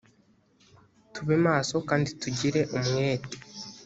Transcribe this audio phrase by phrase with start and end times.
[1.13, 3.35] tube maso kandi tugire umwete